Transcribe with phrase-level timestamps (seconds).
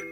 [0.00, 0.04] は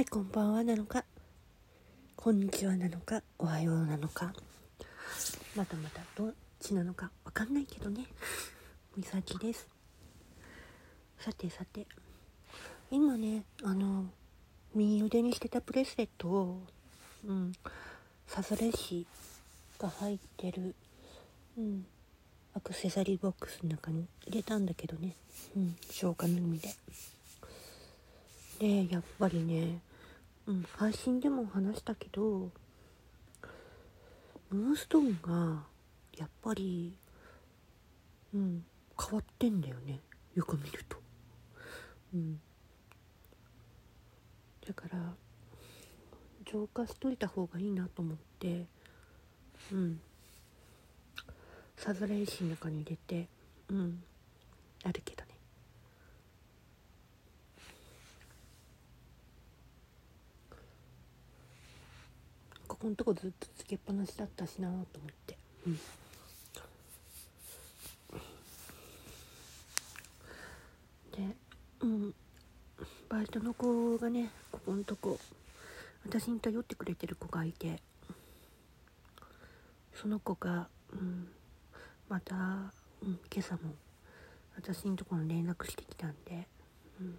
[0.00, 1.06] いこんばんはなのか。
[2.14, 3.22] こんにちはなのか。
[3.38, 4.34] おはようなのか。
[5.56, 7.10] またまたどっちなのか。
[7.24, 8.04] わかんないけどね。
[8.98, 9.66] みさきです。
[11.18, 11.86] さてさて。
[12.90, 14.04] 今ねあの
[14.74, 16.60] 右腕にしてたブレスレットを
[17.26, 17.52] うん。
[18.26, 19.06] サザレシ
[19.78, 20.74] が入ってる
[21.56, 21.86] うん
[22.54, 25.16] アクセサリーボックスの中に入れたんだけどね。
[25.56, 26.68] うん消化の海で。
[28.60, 29.80] でやっぱりね
[30.46, 32.50] うん配信でも話したけど
[34.50, 35.64] ムーンストーンが
[36.16, 36.94] やっぱり
[38.32, 38.64] うん
[39.00, 40.00] 変わってんだよね。
[40.34, 40.96] よく見ると。
[42.14, 42.40] うん。
[44.66, 44.98] だから
[46.54, 48.64] 浄化しといた方がいいなと思って
[49.72, 50.00] うん。
[51.76, 53.26] サザレ石の中に入れて
[53.68, 54.00] うん。
[54.84, 55.30] あるけどね。
[62.68, 64.84] ここのとこずっとつけっぱなしだったしなと思っ
[65.26, 65.36] て。
[65.66, 65.74] うん。
[71.10, 71.36] で
[71.80, 72.14] うん。
[73.08, 75.18] バイトの子がねここのとこ
[76.06, 77.82] 私に頼ってくれてる子がいて。
[79.94, 81.28] その子が、うん、
[82.08, 83.74] また、うん、今朝も
[84.56, 86.48] 私のところに連絡してきたんで、
[87.00, 87.18] うん、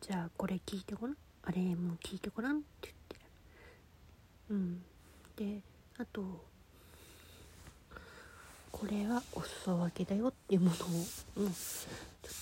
[0.00, 1.16] じゃあこれ聞いてごらん。
[1.42, 3.16] あれもう聞いてごらんって言って。
[4.50, 4.82] うん。
[5.36, 5.60] で
[5.98, 6.22] あと
[8.70, 10.76] これはお裾分けだよっていうものを、
[11.36, 11.56] うん、ち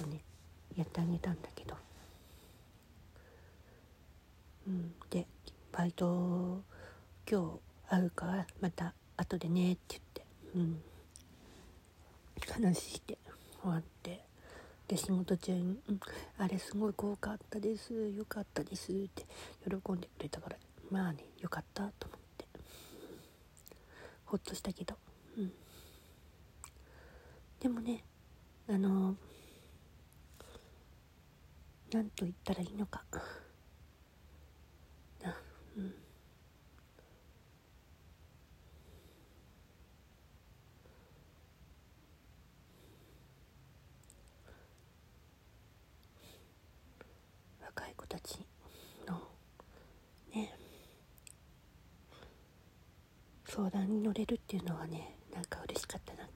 [0.00, 0.20] ょっとね
[0.76, 1.76] やってあげたんだけど。
[4.70, 4.94] うん。
[5.10, 5.26] で
[5.72, 6.62] バイト
[7.28, 10.82] 今日会うからまた後でねって言ってうん。
[12.52, 13.18] 話して
[13.62, 14.24] 終わって
[14.88, 16.00] で仕事中に「うん、
[16.38, 19.26] あれすごい豪華あったですよかったです」って
[19.64, 20.56] 喜んでくれたから
[20.90, 22.46] まあねよかったと思って
[24.24, 24.96] ほっとしたけど
[25.36, 25.52] うん。
[27.60, 28.04] でもね
[28.68, 29.14] あの
[31.92, 33.04] 何と言ったらいいのか。
[35.76, 35.94] うん。
[47.62, 48.38] 若い子たち
[49.06, 49.20] の
[50.34, 50.52] ね
[53.46, 56.29] 相談に乗れるっていうのはねなんか嬉しかったな。